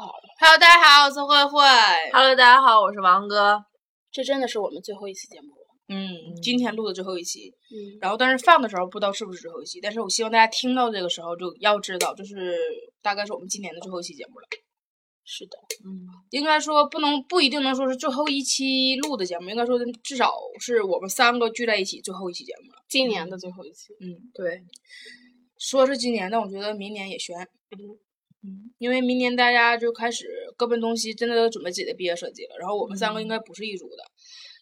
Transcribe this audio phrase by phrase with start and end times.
[0.00, 1.60] Hello，大家好，我是慧慧。
[2.10, 3.62] Hello，大家好，我是王哥。
[4.10, 5.66] 这真的是我们最后一期节目了。
[5.88, 12.56] 嗯，今天录的最后一期，嗯，然后但是放的时候不知道是不是最后一期，但是我希望大家听到这个时候就要知道，就是
[13.02, 14.46] 大概是我们今年的最后一期节目了。
[15.22, 22.78] 是的，嗯，应该说不能不一定能说是最后一期录的节目，应该说至少是我们三个聚在一起最后一期节目了。
[22.88, 23.92] 今年的最后一期。
[24.00, 24.62] 嗯，对，
[25.58, 27.36] 说是今年，但我觉得明年也悬。
[27.36, 28.00] 嗯，
[28.80, 32.56] 因为明年大家就开始各奔东西，真的都准备自己的毕业设计了。
[32.58, 34.02] 然后我们三个应该不是一组的，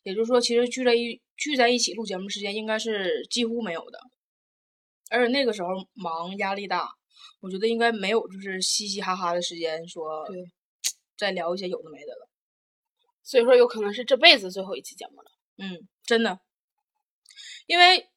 [0.03, 4.01] 也就是说，其实聚在一聚在一起录节目时间应该是几乎没有的。
[5.09, 6.89] 而且那个时候忙压力大，
[7.41, 10.37] 我觉得应该没有就是嘻嘻哈哈的时间说对
[11.17, 12.29] 再聊一些有的没的了。
[13.23, 15.31] 所以说，有可能是这辈子最后一期节目了。
[15.59, 16.41] 嗯，真的，
[17.69, 18.09] 因为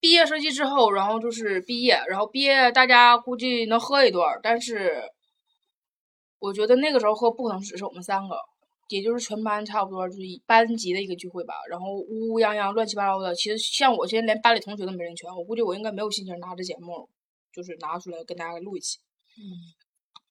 [0.00, 5.02] 毕业设计之后，然后就是毕业，然后毕业大家估计能喝一段，但是
[6.38, 8.36] 我觉得那个时候喝不可能只是我们三个，
[8.88, 13.34] 也就是全班差不多就是班级的一个聚会吧，然后乌乌泱泱乱七八糟的。
[13.34, 17.08] 其实像我现在连班里同学都没认全，我估计我应该没有心情拿着节目，
[17.52, 18.98] 就是拿出来跟大家录一期。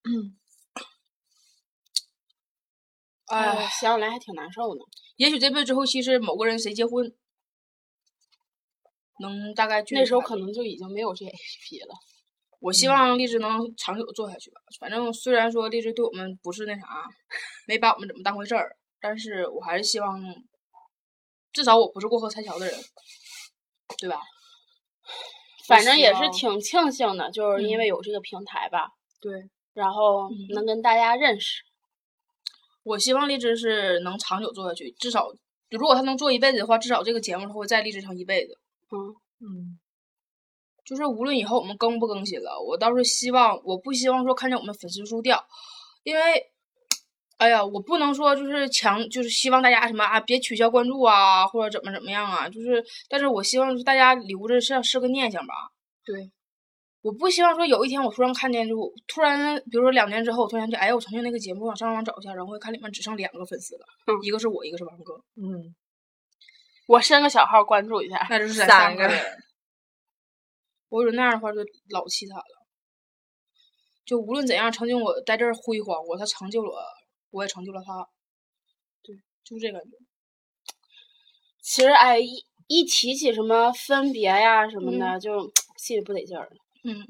[0.04, 0.38] 嗯，
[3.28, 4.82] 哎，哎，想起来还挺难受的。
[5.18, 7.12] 也许这辈子之后期是某个人谁结婚，
[9.20, 11.96] 能大概那时候可能就已经没有这 APP 了。
[12.66, 14.60] 我希望荔枝能长久做下去吧。
[14.80, 16.88] 反正虽然说荔枝对我们不是那啥，
[17.68, 20.20] 没把我们怎么当回事儿，但是我还是希望，
[21.54, 22.76] 至少我不是过河拆桥的人，
[24.00, 24.20] 对吧？
[25.68, 28.90] 反正也是挺庆幸的，就是因为嗯有这个平台吧，
[29.22, 31.62] 对，然后嗯能跟大家认识。
[32.82, 35.32] 我希望荔枝是能长久做下去，至少
[35.70, 38.58] 如果他能做一辈子的话，至少这个节目他会在荔枝上一辈子。
[38.90, 39.80] 嗯，嗯，
[40.86, 45.44] 就是无论以后我们更不更新了，我倒是希望，我不希望说看见我们粉丝数掉，
[46.04, 46.22] 因为，
[47.38, 55.54] 哎呀，我不能说就是强，就是希望大家什么啊，别取消关注啊，或者怎么怎么样啊，就是，但是我希望是大家留着是是个念想吧。
[56.06, 56.32] 对，
[57.02, 58.76] 我不希望说有一天我突然看见就
[59.08, 65.76] 突然，比如说两年之后，我突然想起，哎，我曾经那个节目，我上网找一下，然后看里面只剩两个粉丝了，嗯一个是我，一个是王哥，嗯，
[66.88, 68.28] 我申个小号关注一下。
[68.30, 69.20] 那就是三个人。
[70.90, 71.60] 我觉得那样的话就
[71.90, 72.66] 老凄惨了。
[74.06, 76.78] 就无论怎样，曾经我在这儿辉煌过，他成就了我，
[77.32, 78.08] 我也成就了他。
[79.02, 79.98] 对，就是这感觉。
[81.62, 86.48] 其实，哎，一一提起什么分别呀什么嗯的，就心里不得劲儿。
[86.84, 87.04] 嗯，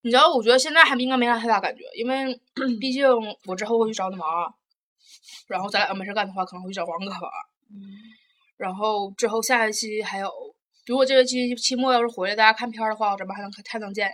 [0.00, 2.40] 你知道，我觉得现在还应该没啥太大感觉，因为
[2.80, 3.06] 毕竟
[3.44, 4.54] 我之后会去找你玩儿，
[5.46, 7.44] 然后咱俩要没事干的话，可能会去找王哥玩儿。
[8.56, 10.30] 然后之后下一期还有，
[10.90, 14.10] 如果这个期期末要是回来大家看片儿的话，咱们还能还能见。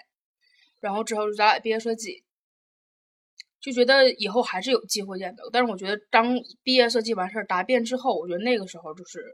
[0.78, 2.22] 然后之后咱俩毕业设计，
[3.62, 5.42] 就觉得以后还是有机会见的。
[5.50, 9.24] 但是我觉得当毕业设计完事儿答辩之后，我觉得那个时候就是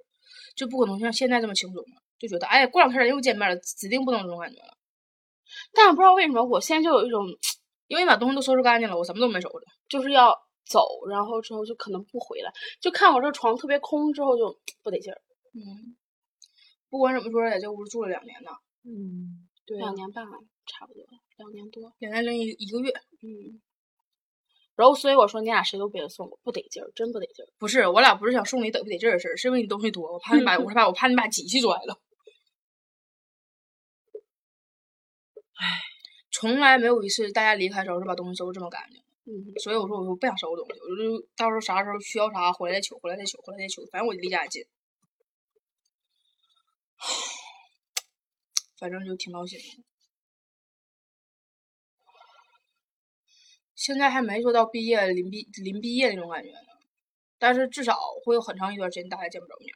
[0.55, 4.79] 就不可能像现在这么轻松了，就觉得哎，过两天咱又见面了，指定不能这种感觉了。
[5.75, 7.27] 但是不知道为什么，我现在就有一种
[7.89, 9.67] 因为把东西都收拾干净了，我什么都没收拾。
[9.89, 10.33] 就是要
[10.65, 12.53] 走，然后之后就可能不回来。
[12.81, 15.21] 就看我这床特别空之后就不得劲儿。
[15.55, 15.97] 嗯，
[16.93, 18.51] 不管怎么说，在这屋住了两年呢，
[18.85, 20.27] 嗯，对啊两年半
[20.67, 21.03] 差不多，
[21.39, 21.91] 两年多。
[22.01, 22.93] 两年零一一个月。
[23.23, 23.59] 嗯。
[24.77, 27.49] 然后所以我说你俩谁都别送我，不得劲儿，真不得劲儿。
[27.59, 31.99] 不是，我俩不是想送你得不得劲儿的事儿，是因为你东西多，我怕你把， 我是怕我怕你把机器拽了。
[35.55, 35.81] 唉，
[36.31, 39.01] 从来没有一次大家离开的时候是把东西收拾这么干净。
[39.25, 44.63] 嗯，所以我说我说不想收拾东西，我就到时候啥时候需要啥回来再取，回来再取，回来再取，反正我离家也近，
[48.83, 49.85] 反正就挺闹心的。
[53.77, 56.67] 现在还没说到毕业临毕临毕业那种感觉呢，
[57.39, 59.73] 但是至少会有很长一段时间大家见不着面。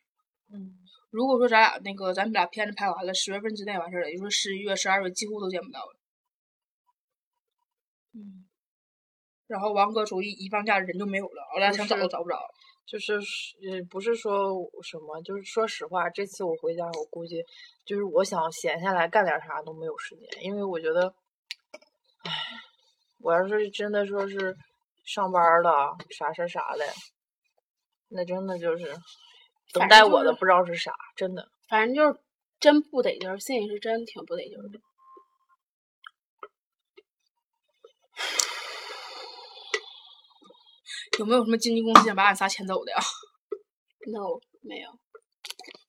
[0.52, 0.76] 嗯，
[1.10, 5.96] 如果说咱俩那个咱们俩片子拍完了，十月份之内完事儿了，也就是说十一月、十二月几乎都见不到了。
[8.12, 8.44] 嗯，
[9.46, 12.38] 然后王哥属于一放假人就没有了，我俩想找都找不着。
[12.86, 17.42] 就是呃，不是说什么，就是说实话，这次我回家，我估计
[17.84, 21.12] 就是我想闲下来干点啥都没有时间，因为我觉得，
[22.22, 22.30] 唉，
[23.18, 24.56] 我要是真的说是
[25.04, 26.84] 上班了，啥啥啥的，
[28.10, 28.84] 那真的就是
[29.72, 31.48] 等待我的不知道是啥，真的。
[31.68, 32.20] 反正就是
[32.60, 34.78] 真不得劲儿，心里是真挺不得劲儿的。
[41.18, 42.98] 有没有什么经纪公司想把俺仨牵走的呀？
[44.08, 44.90] No，没有。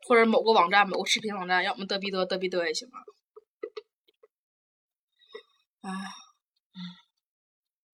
[0.08, 2.98] 或者某个网站、某个视频网站，让我们嘚逼嘚嘚逼嘚也行啊。
[5.82, 5.92] 哎，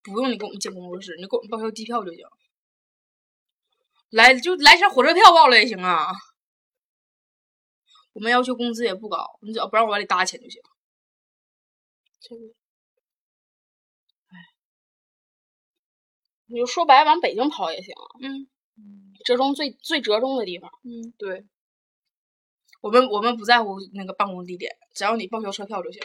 [0.03, 2.23] 不用你给我们进工作室，你给我们报销机票就行。
[4.11, 6.11] 来就来张火车票报了也行啊。
[8.13, 10.61] 我们要求工资也不高，你只要不让我往里搭钱就行。
[12.21, 12.53] 真的。
[16.47, 18.47] 你就说白了，往北京跑也行啊，嗯
[19.25, 20.69] 折中最最折中的地方。
[20.83, 21.45] 嗯，对，
[22.81, 26.01] 我们我们不在乎那个办公地点，只要你报销车票就行。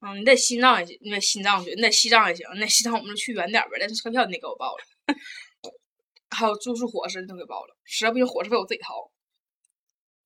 [0.00, 4.82] 嗯，你在西藏也行，你在西藏去，你在西藏也行，你在西藏我们就去远点儿呗，但是车票你得给我报了，
[6.30, 9.10] 还有住宿伙食你都给报了，实在不行伙食费我自己掏，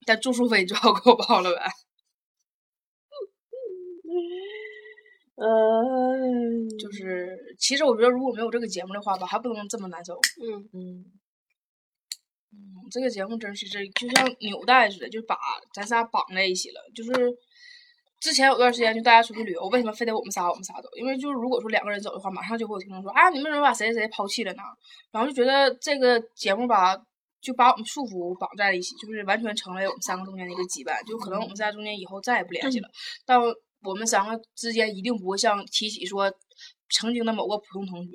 [0.06, 1.62] 但住宿费你最好给我报了呗。
[5.36, 6.43] 嗯，就是
[7.58, 10.14] 其实我觉得如果没有这个节目的话吧，还不能这么难受。
[10.14, 11.04] 嗯，嗯，
[12.52, 12.58] 嗯，
[12.90, 15.36] 这个节目真是这就像纽带似的，就把
[15.72, 16.80] 咱仨绑在一起了。
[16.94, 17.32] 就是
[18.20, 20.88] 之前有段时间，就大家出去旅游，为什么非得我们仨我们仨走？
[20.96, 24.62] 因为就是如果说两个人走的话，马上就会有听众说啊，你们怎么把谁谁谁抛弃了呢？
[25.10, 26.96] 然后就觉得这个节目吧，
[27.40, 31.04] 就把我们束缚绑在了一起，就是完全成为我们三个中间的一个羁绊。
[31.06, 32.88] 就可能我们仨中间以后再也不联系了，
[33.26, 33.38] 但
[33.82, 36.32] 我们三个之间一定不会像提起说
[36.90, 38.12] 曾经的某个普通同学。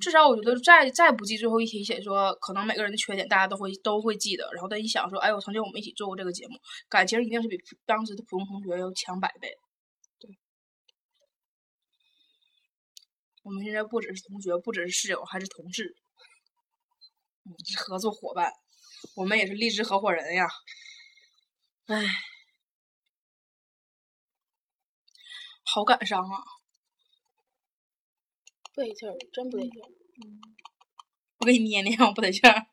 [0.00, 6.54] 至少我觉得再再不记最后一题写说，可能每个人的缺点大家都会都会记得，然后但一想说，哎，我曾经我们一起做过这个节目，
[6.88, 9.50] 感情一定是比当时的普通同学要强百倍。
[10.18, 10.30] 对，
[13.42, 15.94] 我们现在不只是同学，不只是室友，还是同事，
[17.44, 18.50] 嗯，是合作伙伴，
[19.14, 20.48] 我们也是励志合伙人呀。
[21.84, 22.02] 唉，
[25.64, 26.55] 好感伤啊！
[28.76, 29.88] 不得劲儿，真不得劲儿。
[31.38, 32.66] 我给你捏捏，我不得劲儿。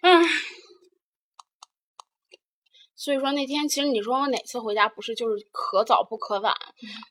[0.00, 0.22] 唉，
[2.94, 6.54] 所以说那天其实你说我哪次回家不是就是可早不可晚，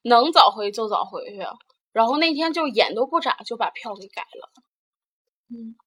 [0.01, 1.45] 能早回就早回去。
[1.91, 4.51] 然后那天就眼都不眨就把票给改了。
[5.49, 5.77] 嗯，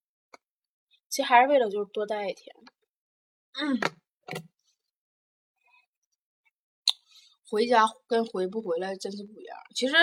[1.08, 2.54] 其实还是为了就是多待一天。
[7.48, 9.56] 回家跟回不回来真是不一样。
[9.74, 9.94] 其实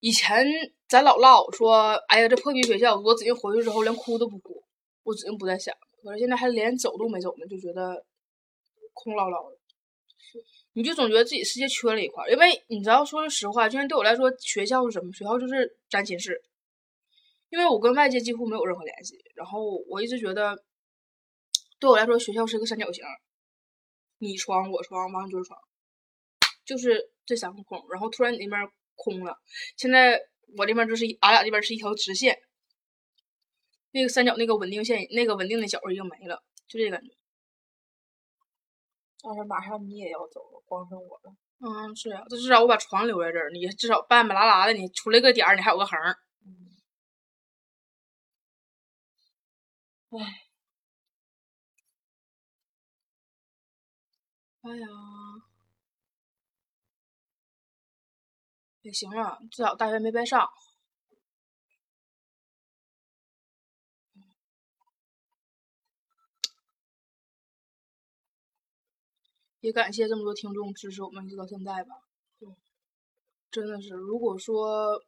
[0.00, 0.46] 以前
[0.88, 4.62] 咱老唠说，哎呀，这破逼学校，我指定回去之后连哭都不哭，
[5.02, 5.74] 我指定不再想。
[6.02, 8.04] 可是现在还连走都没走呢，就觉得
[8.92, 9.56] 空落落的。
[10.72, 15.12] 你就总觉得自己世界缺了一块，因为你知道，说句实话，就像对我来说，学校是什么？
[15.12, 16.40] 学校就是占寝室，
[17.50, 19.18] 因为我跟外界几乎没有任何联系。
[19.34, 20.56] 然后我一直觉得，
[21.80, 23.04] 对我来说，学校是个三角形，
[24.18, 25.58] 你床我床王就床。
[26.70, 29.36] 就是这三个孔，然后突然你那边空了，
[29.76, 30.20] 现在
[30.56, 32.38] 我这边就是俺俩这边是一条直线，
[33.90, 37.10] 那个三角那个稳定线那个稳定的角已经没了，就这感觉。
[39.20, 41.34] 但是马上你也要走了，光剩我了。
[41.58, 46.16] 嗯，是啊、这至少我把床留在这儿，你至少半半拉拉的，你出来个点儿，你还有个横儿。
[50.10, 50.18] 唉，
[54.62, 54.86] 哎呀，
[58.82, 60.48] 也行了，至少大学没白上。
[69.60, 71.94] 也感谢这么多听众支持我们一直到现在吧。
[73.50, 75.02] 真的是，如果说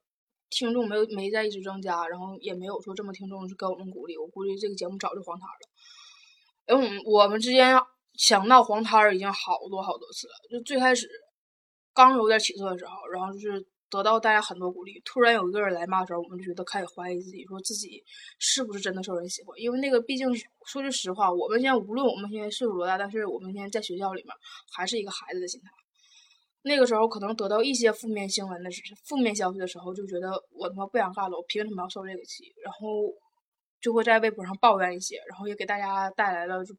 [0.50, 6.82] 听众没有没在一直增加，然后也没有说这么听众是给我们鼓励，我估计这个节目早就黄摊儿了。
[6.82, 7.74] 嗯，我们之间
[8.14, 11.08] 想闹黄摊儿已经好多好多次了，就最开始
[11.94, 18.02] 刚有点起色的时候，然后就是得到大家很多鼓励，突然有一个人来骂的时候，我们就觉得开始怀疑自己，说自己
[18.38, 19.58] 是不是真的受人喜欢？
[19.58, 20.26] 因为那个毕竟
[20.66, 24.34] 说句实话，我们现在无论我们现在岁数多大，但是我们现在在学校里面
[24.75, 25.68] 还是一个孩子的心态。
[26.64, 28.70] 那个时候可能得到一些负面新闻的
[29.04, 32.44] 负面消息的时候，就觉得我他妈不想干了，我凭什么要受这个气？
[32.62, 32.78] 然后
[33.80, 36.72] 就会在微博上抱怨一些，然后也给大家带来了就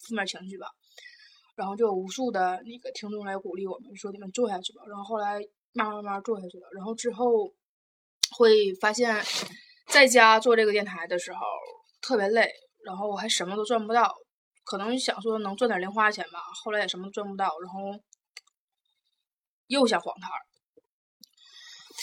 [0.00, 0.66] 负面情绪吧。
[1.54, 4.82] 然后就有无数的那个听众来鼓励我们，说你们做下去吧。
[4.88, 5.38] 然后后来
[5.72, 6.66] 慢慢慢慢做下去了。
[6.74, 7.52] 然后之后
[8.36, 9.14] 会发现，
[9.86, 11.40] 在家做这个电台的时候
[12.00, 12.50] 特别累，
[12.84, 14.14] 然后我还什么都赚不到。
[14.64, 17.80] 可能想说能赚点零花钱吧，后来也什么都赚不到，然后
[19.66, 20.40] 又想黄摊儿。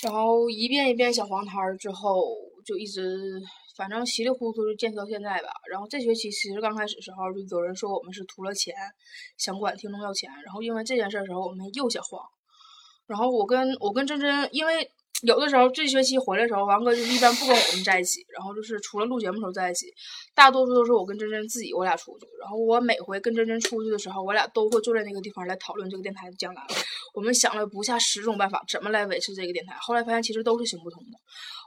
[0.03, 2.24] 然后一遍一遍想黄摊儿之后，
[2.65, 3.41] 就一直。
[3.79, 5.48] 反正稀里糊涂就坚持到现在吧。
[5.71, 8.75] 然后这学期其实刚开始时候就有人说我们是图了钱，
[9.38, 10.29] 想管听众要钱。
[10.43, 12.21] 然后因为这件事儿时候，我们又想慌。
[13.07, 14.91] 然后我跟我跟真真，因为。
[15.24, 19.88] 有的时候这学期回来的时候，王哥就一般不跟我们在一起，然后就是除了录节目的时候在一起，
[20.34, 22.26] 大多数都是我跟真真自己我俩出去。
[22.40, 26.62] 然后我每回跟真真出去的时候，我俩都会坐在那个地方来讨论这个电台的将来。
[27.14, 29.76] 我们想了不下十种办法，怎么来维持这个电台。
[29.82, 31.18] 后来发现其实都是行不通的。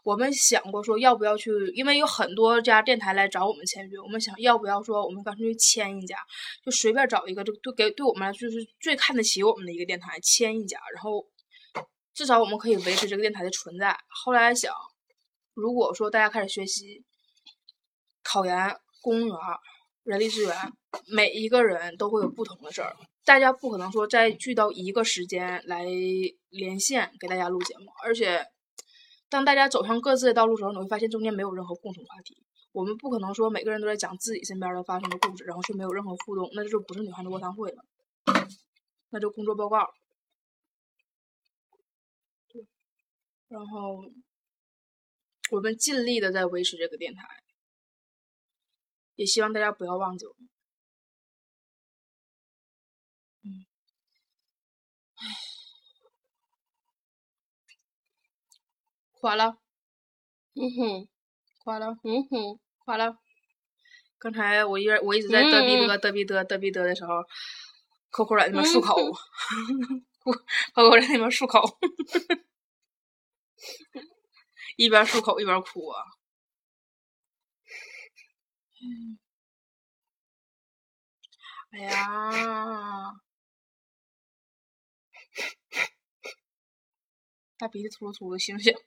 [0.02, 6.16] 我们想过说要不要去，因为有很多家电台来找我们签约，我们想要不要说我们干脆去签一家，
[6.64, 11.26] 就随便找一个，就对给对我们来就是最看得起我们的一个电台签一家，然后。
[12.14, 13.98] 至少我们可以维持这个电台的存在。
[14.08, 14.74] 后来想，
[15.54, 17.02] 如果说大家开始学习、
[18.22, 19.36] 考研、公务员、
[20.04, 20.54] 人力资源，
[21.06, 25.84] 每一个人都会有不同的事儿，大家不可能说再聚到一个时间来
[26.50, 27.86] 连线给大家录节目。
[28.02, 28.44] 而且，
[29.28, 32.36] 当大家走上各自的道路时候，你会发现中间没有任何共同话题。
[32.72, 37.84] 我们不可能说每个人都在讲自己身边的发生的故事，然后却没有任何互动，那就不是女汉子卧谈会了，
[39.10, 39.86] 那就工作报告。
[43.52, 44.10] 然后，
[45.50, 47.22] 我们尽力的在维持这个电台，
[49.14, 50.48] 也希望大家不要忘记我们。
[53.44, 53.66] 嗯，
[55.16, 55.20] 唉，
[59.20, 59.58] 垮了，
[60.54, 61.08] 嗯哼，
[61.62, 63.18] 垮了，嗯哼，垮了。
[64.18, 67.22] 刚才我一我一直在嘚逼嘚嘚逼嘚嘚逼嘚的时候，
[68.08, 68.96] 扣扣在那边漱口，
[70.72, 71.78] 扣扣在那边漱口。
[74.76, 76.04] 一边漱口一边哭啊！
[81.72, 83.20] 哎呀，
[87.56, 88.74] 大鼻子突突的，醒醒！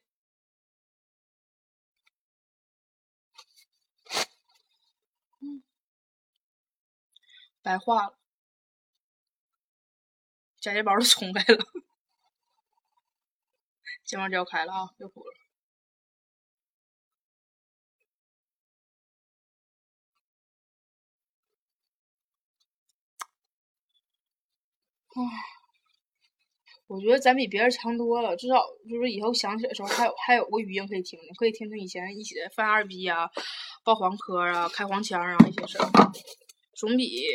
[7.63, 8.19] 白化了，
[10.59, 11.65] 假睫毛都 冲开了。
[14.03, 15.44] 睫毛胶开了啊，又哭了。
[25.15, 25.21] 唉，
[26.87, 33.29] 我觉得咱比别人强多了，至少就是以后想起来的时候，还有还有个语音可以听听，可以听听以前一起的犯二逼啊、
[33.83, 35.89] 报黄科啊、开黄腔啊一些事儿，
[36.75, 37.25] 总比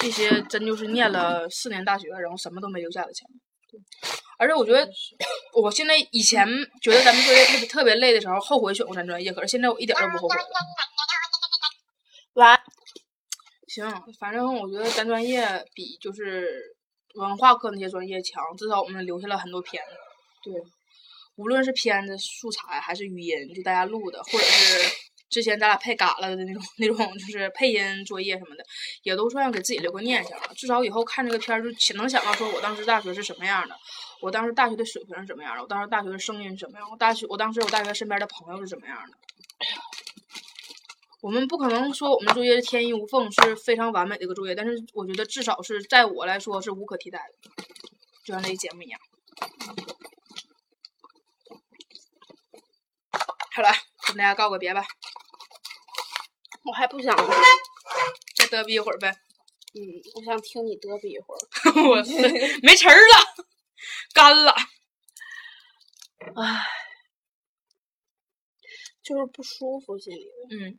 [0.00, 3.28] 这些真就是念了四年大学然后什么都没留下的强。
[4.38, 4.88] 而且我觉得，
[5.54, 6.46] 我现在以前
[6.82, 10.44] 觉得咱们专业特别特别累的时候，后悔选过咱专业，可是现在我一点都不后悔了。
[12.34, 12.60] 完，
[13.68, 13.88] 行，
[14.18, 16.76] 反正我觉得咱专业比就是
[17.14, 20.50] 文化课那些专业强，至少我们留下了很多片子。
[20.50, 20.54] 对，
[21.36, 25.04] 无论是片子素材还是语音，就大家录的，或者是。
[25.30, 28.64] 之前咱俩配嘎了的那种 那种，就是配音作业什么的，
[29.02, 30.38] 也都算给自己留个念想。
[30.54, 33.74] 至少以后看这个片儿，就能想到说我当时大学是什么样的，
[34.20, 39.16] 我当时大学的水平是什么样的，我当时大学的声音是什么样，我大学我当时我大学身边的朋友是什么样的。
[41.24, 47.64] 我们不可能说我们作业天衣无缝，是非常完美的一个作业，但是我觉得至少是在我来说是无可替代的，
[48.26, 49.00] 就像这个节目一样。
[53.56, 53.70] 好了，
[54.06, 54.84] 跟大家告个别吧。
[56.62, 57.16] 我还不想
[58.36, 59.16] 再嘚逼一会儿呗。
[59.72, 59.80] 嗯，
[60.16, 61.38] 我想听你嘚逼一会儿。
[61.88, 61.96] 我
[62.62, 63.46] 没词儿了，
[64.12, 64.54] 干了。
[66.36, 66.66] 唉，
[69.02, 70.28] 就是不舒服心里。
[70.50, 70.78] 嗯。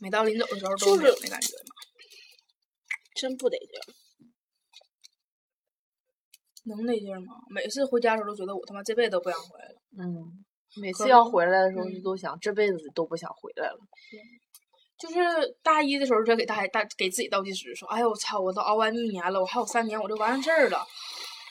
[0.00, 1.74] 每到临走的时候都是那感觉吗？
[3.14, 3.84] 真不得劲儿。
[6.64, 7.34] 能得劲儿吗？
[7.48, 9.76] 每次回家的时候都觉得我他妈这辈子都不想回来了。
[9.98, 10.44] 嗯。
[10.78, 13.78] 每次要回来的时候，就都想这辈子都不想回来了。
[14.98, 15.16] 就是
[15.62, 20.84] 大一的时候，就给大大给自己倒计时，说：“哎呦我操，我都熬完一年了，我还有三年我就完事儿了。”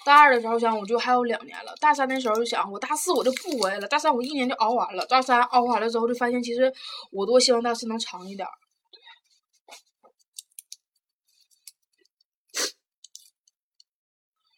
[0.06, 1.76] 大二的时候想，我就还有两年了。
[1.82, 3.88] 大三的时候就想，我大四我就不回来了。
[3.88, 5.04] 大三我一年就熬完了。
[5.08, 6.72] 大三熬完了之后，就发现其实
[7.12, 8.48] 我多希望大四能长一点。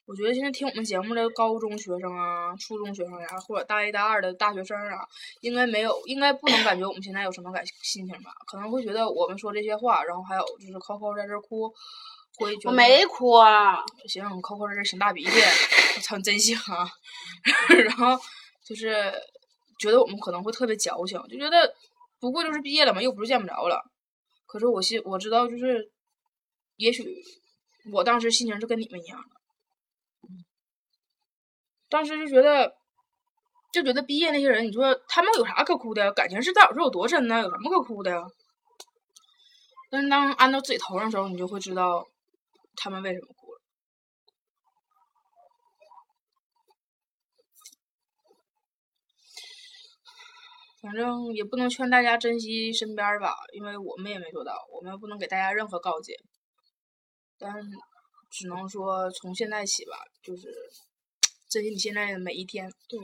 [0.06, 5.06] 我觉得现在听我们节目的高中学生啊、初中学生呀、或者大一、大二的大学生啊，
[5.42, 8.32] 应该没有，应该不能感觉我们现在有什么感心情吧？
[8.50, 11.74] 可能会觉得我们说这些话，然后还有就是 Coco 在这哭，
[12.38, 15.32] 会觉得我没哭啊，行，Coco 在这擤大鼻涕，
[15.96, 16.90] 我操，你真行啊！
[17.86, 18.20] 然后
[18.64, 19.14] 就是
[19.80, 21.74] 觉得我们可能会特别矫情，就觉得
[22.20, 23.82] 不过就是毕业了嘛，又不是见不着了。
[24.46, 25.92] 可是我心我知道，就是
[26.78, 27.04] 也许
[27.92, 29.28] 我当时心情就跟你们一样的。
[31.90, 32.76] 当时就觉得，
[33.72, 36.12] 就觉得毕业那些人，你说他们有啥可哭的？
[36.12, 37.42] 感情是到底是有多深呢？
[37.42, 38.22] 有什么可哭的呀？
[39.90, 42.06] 但是当按到自己头上的时候，你就会知道
[42.78, 43.60] 他们为什么哭了。
[50.80, 56.14] 反正也不能劝大家珍惜身边吧，因为我们也没做到，我们不能给大家任何告诫。
[57.38, 57.52] 但
[58.30, 60.48] 只能说从现在起吧，就是
[61.50, 62.72] 珍惜你现在的每一天。
[62.88, 63.00] 对，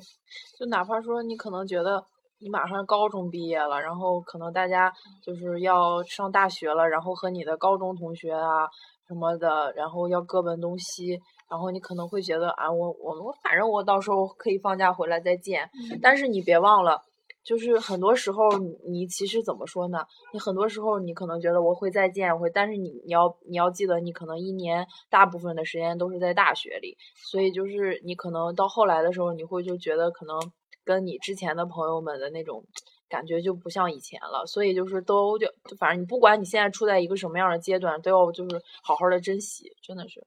[0.58, 2.06] 就哪怕说你可能觉得
[2.38, 8.70] 你马上高中毕业了，然后可能大家就是要上大学了，然后和你的高中同学啊
[9.08, 11.20] 什么的，然后要各奔东西，
[11.50, 15.70] 然后你可能会觉得啊，我我我反正我到时候可以放假回来再见，
[16.02, 17.02] 但是你别忘了。
[17.44, 20.00] 就是很多时候你，你其实怎么说呢？
[20.32, 26.96] 你很多时候你可能觉得我会再见，我会，但是你你要你要记得，你可能一年大部分的时间都是在大学里，
[27.30, 30.40] 所以就是你可能到后来的时候，你会就觉得可能
[30.86, 32.64] 跟你之前的朋友们的那种
[33.14, 35.46] 感觉就不像以前了，所以就是都就
[35.78, 40.26] 反正你不管你现在处在一个什么样的阶段，都要就是好好的珍惜，真的是，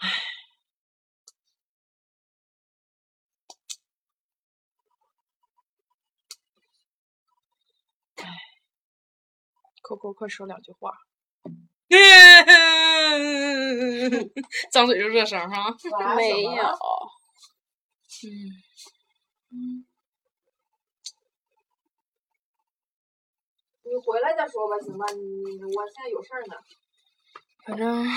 [0.00, 0.10] 唉。
[9.82, 10.90] 扣扣，快说两句话。
[14.72, 15.72] 张嘴就这声哈。
[16.16, 16.52] 没有。
[18.26, 18.28] 嗯
[19.52, 19.85] 嗯，
[23.88, 25.06] 你回来再说吧，行吧？
[25.14, 26.56] 你我现在有事儿呢。
[27.64, 28.08] 反正，嗯，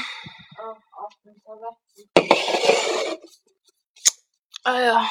[0.89, 1.67] 好，嗯，拜拜。
[4.63, 5.01] 哎呀，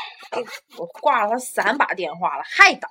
[0.76, 2.88] 我挂了他三把电话了，还打。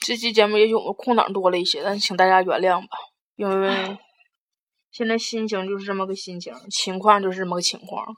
[0.00, 2.96] 这期节目也许我们空档多了一些，但请大家原谅吧，
[3.36, 3.98] 因为
[4.90, 8.16] 现在心情就是这么个心情，情况就是这么个情况，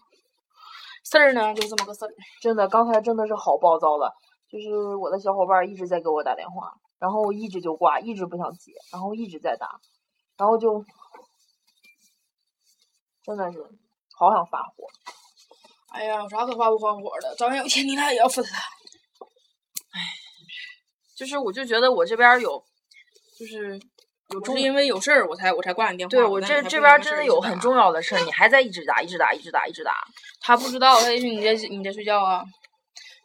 [1.10, 2.08] 事儿呢就这么个事儿。
[2.40, 4.12] 真的，刚才真的是好暴躁了，
[4.48, 9.66] 就是我的小伙伴一直在给我打电话，然后我一直就挂，一直不想接，然后一直在打，
[10.36, 10.84] 然后就
[13.24, 13.58] 真的是
[14.16, 14.86] 好想发火。
[15.92, 17.34] 哎呀，有啥可发不发火的？
[17.36, 18.50] 早晚有一天你俩也要分了。
[18.50, 20.00] 唉，
[21.16, 22.64] 就是我就觉得我这边有，
[23.36, 23.80] 就是
[24.32, 26.10] 有是因为有事儿我才我才挂你电话。
[26.10, 29.92] 对我这这边真的有很重要的事儿，你还在一直打，一直打，一直打，一直打。
[30.40, 32.44] 他不知道，他也许你在你在睡觉啊。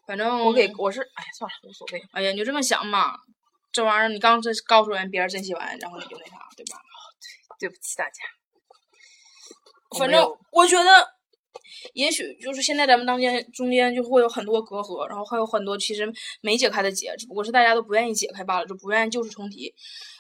[0.08, 2.04] 反正我给我是哎算了无所谓。
[2.12, 3.16] 哎呀，你就这么想嘛，
[3.72, 6.80] 这玩意儿你刚这告诉人别人珍惜完，然后你就那啥，对吧？
[7.60, 8.24] 对，对不起大家。
[9.98, 11.15] 反正我觉得。
[11.94, 16.12] 也许就是现在咱们当间中间就会有很多隔阂，然后还有很多其实
[16.42, 19.74] 没解开的结，只不过是大家都不愿意解开罢了，就不愿意旧事重提。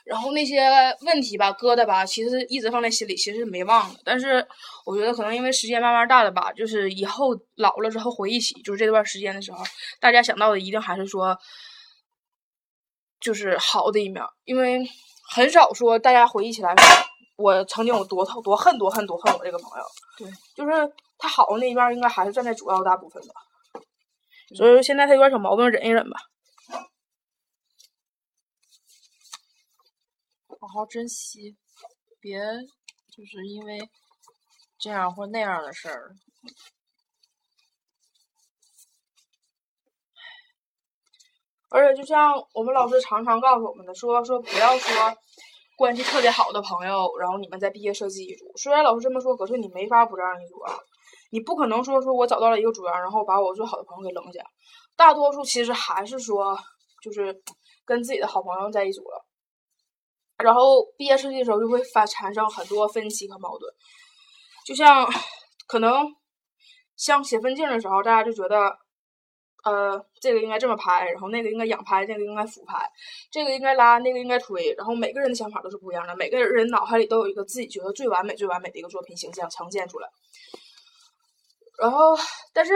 [0.05, 0.61] 然后那些
[1.01, 3.99] 问题吧、疙瘩吧，其实一直放在心里，其实没忘了。
[4.03, 4.45] 但是
[4.85, 9.63] 我觉得可能因为时间慢慢大了吧，就是以后老了之后回忆起就是这段时间的时候，
[9.99, 11.35] 大家想到的一定还是说，
[13.19, 14.87] 就是好的一面，因为
[15.33, 16.75] 很少说大家回忆起来
[17.35, 19.83] 我曾经有多痛、多恨、多恨、多恨我这个朋友。
[20.19, 20.93] 对，就是。
[21.17, 23.33] 他好的那一面应该还是占在主要大部分的，
[24.55, 26.19] 所以说现在他有点小毛病，忍一忍吧，
[30.59, 31.55] 好好珍惜，
[32.19, 32.39] 别
[33.11, 33.89] 就是因为
[34.77, 36.15] 这样或那样的事儿。
[41.69, 45.17] 而且就像我们老师常常告诉我们的，说说不要说
[45.75, 48.45] 关系特别好的朋友，然后你们在毕业设计一组。
[48.57, 50.73] 虽然老师这么说，可是你没法不这样一组啊。
[51.35, 54.41] 你不可能说说我找到了一个组员，然后把我最好的朋友给扔下。
[54.95, 56.57] 大多数其实还是说，
[57.03, 57.43] 就是
[57.83, 59.25] 跟自己的好朋友在一组了。
[60.37, 63.69] 然后毕业设计的时候就会发产生很多分歧和矛盾。
[64.65, 65.05] 就像
[65.67, 66.07] 可能
[66.95, 68.73] 像写分镜的时候，大家就觉得，
[69.65, 72.89] 呃，这个应该这么拍，然后那个应该仰拍，那个应该俯拍，
[73.29, 74.73] 这个应该拉，那个应该推。
[74.77, 80.07] 然后每个人的想法都是不一样的，每个人脑海里都有一个自己觉得最完美、最完美的一个作品形象呈现出来。
[81.79, 82.15] 然后，
[82.53, 82.73] 但是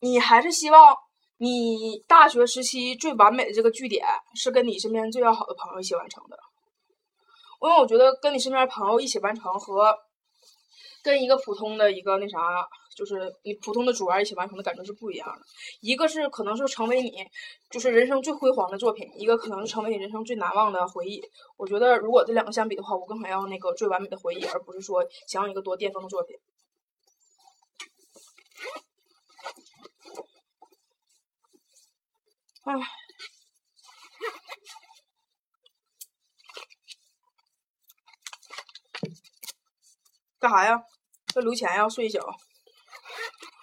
[0.00, 0.96] 你还是希望
[1.38, 6.38] 你大学时期最完美的这个据点是跟你身边最要好的朋友一起完成的。
[7.60, 9.94] 因为我觉得跟你身边朋友一起完成和
[11.02, 12.38] 跟一个普通的一个那啥，
[12.96, 15.42] 就是你普通的主玩一起完成的感觉是不一样的。
[15.80, 17.12] 一个是可能是成为你
[17.70, 21.20] 就是人生最辉煌的作品，一个可能是成为你人生最难忘的回忆。
[21.56, 26.36] 我觉得如果这两个相比的话，我更想要那个最完美的回忆，而不是说想要一个多巅峰的作品。
[32.64, 32.74] 唉。
[40.40, 40.80] 干啥呀？
[41.34, 41.88] 要留钱呀？
[41.88, 42.18] 睡一宿。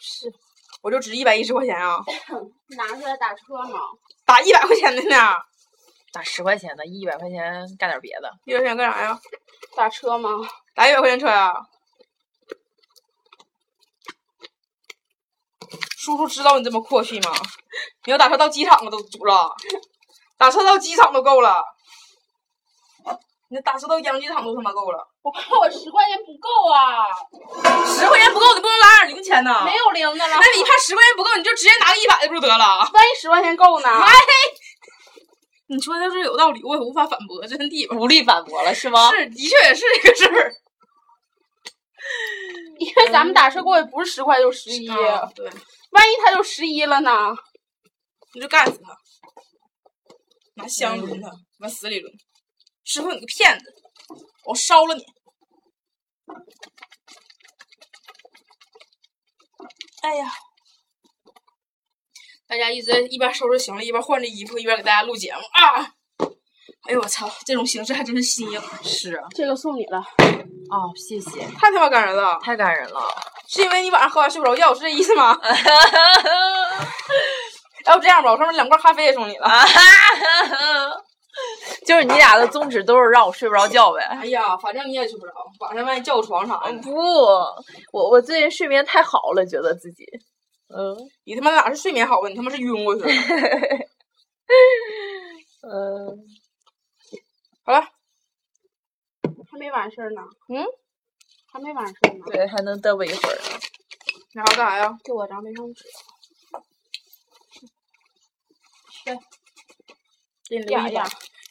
[0.02, 0.32] 是，
[0.82, 2.04] 我就值一百一十块钱啊！
[2.76, 3.78] 拿出来打车呢。
[4.26, 5.36] 打一百块钱的呢？
[6.12, 8.30] 打十块钱的，一百块钱干点别的。
[8.46, 9.20] 一百块钱干啥呀？
[9.76, 10.30] 打车吗？
[10.74, 11.54] 打一百块钱车呀？
[16.06, 17.32] 叔叔知道你这么阔气吗？
[18.06, 19.50] 你要打车到机场了都足了，
[20.38, 21.64] 打车到机场都够了。
[23.50, 25.00] 你打车到养鸡场都他妈够了。
[25.24, 27.08] 我怕我十块钱不够啊！
[27.88, 29.66] 十块钱不够，你不能拉点零钱呢？
[29.66, 30.38] 没有零的了。
[30.40, 32.88] 那你怕十块钱不够，你就直接拿个一百的不就得了？
[32.94, 33.90] 万一十块钱够呢？
[33.90, 34.14] 哎，
[35.70, 39.10] 你说的是有道理，我也无法反驳，真地无力反驳了是吗？
[39.10, 40.54] 是，的确也是这个事儿。
[42.78, 45.50] 因为咱们打车过去不是十块就是十一，对，
[45.92, 47.12] 万一他就十一了呢？
[48.34, 48.98] 你就干死他，
[50.56, 52.12] 拿香抡他，往死里抡。
[52.84, 53.74] 师傅，你个骗子！
[54.46, 55.04] 我烧了你！
[60.04, 60.32] 哎呀，
[62.46, 65.96] 大家一直一边收拾行李，一边换着衣服，一边给大家录节目啊！
[66.88, 68.62] 哎呦我操，这种形式还真是新颖。
[68.84, 69.98] 是，这个送你了。
[70.00, 71.48] 哦，谢谢。
[71.48, 72.38] 太他妈感人了！
[72.42, 73.02] 太感人了！
[73.48, 75.40] 是因为你晚上喝完睡不着觉，是这意思吗？
[77.86, 79.48] 要不这样吧，我上面两罐咖啡也送你了。
[81.86, 84.02] 就是你俩的宗旨都是让我睡不着觉呗。
[84.04, 86.72] 哎呀，反正你也睡不着，晚上万一叫我床啥的。
[86.82, 86.92] 不，
[87.92, 90.06] 我我最近睡眠太好了，觉得自己，
[90.76, 92.30] 嗯，你他妈哪是睡眠好啊？
[92.30, 93.10] 你他妈是晕过去了。
[95.68, 96.18] 嗯，
[97.66, 97.82] 好了，
[99.52, 100.22] 还没完事儿呢。
[100.48, 100.66] 嗯，
[101.56, 102.26] 还没完事儿呢。
[102.26, 103.60] 对，还能嘚啵一会儿呢。
[104.34, 104.98] 你还要干啥呀？
[105.06, 105.86] 给我张卫生纸。
[109.06, 109.16] 对。
[110.50, 111.02] 给你留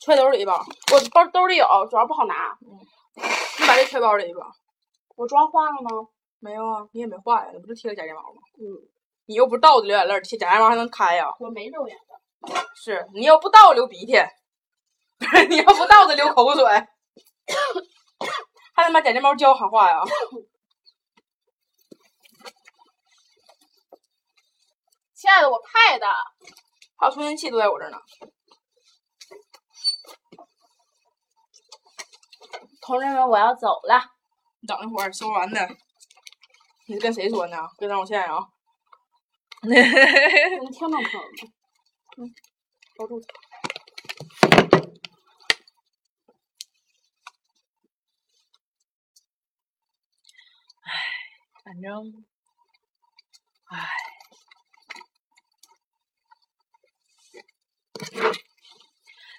[0.03, 0.62] 揣兜里一包。
[0.93, 2.55] 我包兜里有，主要不好拿。
[2.61, 2.79] 嗯，
[3.59, 4.43] 你把这揣包里一包。
[5.17, 6.07] 我妆化了吗？
[6.38, 8.43] 没有啊，你也没化呀，你不就贴了假睫毛吗？
[8.59, 8.62] 嗯。
[9.25, 11.33] 你又不是倒着流眼泪，贴假睫毛还能开呀？
[11.40, 12.55] 我没流眼泪。
[12.77, 14.19] 是你要不倒流鼻涕，
[15.17, 16.62] 不 是你要不倒着流口水，
[18.75, 19.99] 还能把假睫毛胶还化呀？
[25.15, 26.07] 亲爱的，我派的。
[26.97, 27.99] 还有充电器都在我这儿呢。
[32.83, 34.13] 同志们，我要走了。
[34.61, 35.67] 你等一会儿，收完的。
[36.87, 37.57] 你跟谁说呢？
[37.79, 38.39] 别让我现啊！
[39.63, 39.73] 能
[40.71, 41.33] 听懂朋友们。
[42.19, 42.35] 嗯，
[42.99, 43.19] 保住。
[43.19, 43.43] 唉，
[51.75, 52.25] 反正，
[53.65, 53.89] 唉。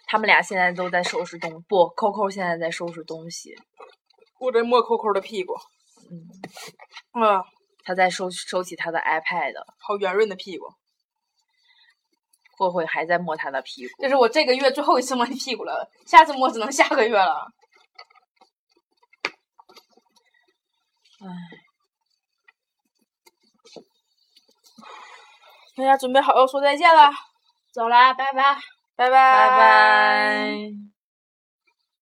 [0.08, 3.56] 他们俩现在都在收拾东，不，Coco 现在在收拾东西。
[4.38, 5.54] 我在摸 Coco 的屁股。
[6.12, 7.24] 嗯。
[7.24, 7.42] 啊。
[7.86, 9.54] 他在收收起他的 iPad。
[9.78, 10.66] 好圆润的屁股。
[12.58, 13.94] 慧慧还在摸他的屁股。
[14.02, 17.48] 这是我这个月最后一次摸你屁股了，下次摸只能下个月了。
[21.22, 21.55] 唉。
[25.76, 27.10] 大家准备好要说再见了，
[27.74, 28.56] 走了，拜拜，
[28.96, 30.85] 拜拜，拜拜。